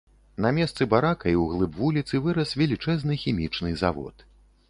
На 0.43 0.51
месцы 0.57 0.87
барака 0.93 1.27
і 1.31 1.33
ў 1.41 1.43
глыб 1.51 1.77
вуліцы 1.81 2.21
вырас 2.25 2.55
велічэзны 2.61 3.21
хімічны 3.27 3.69
завод. 3.83 4.27